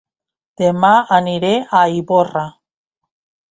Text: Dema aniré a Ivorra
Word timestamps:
Dema 0.61 0.89
aniré 1.17 1.53
a 1.81 1.83
Ivorra 1.99 2.47